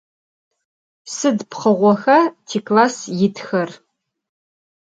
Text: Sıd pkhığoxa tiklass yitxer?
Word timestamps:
Sıd 1.15 1.39
pkhığoxa 1.49 2.19
tiklass 2.47 2.97
yitxer? 3.19 3.69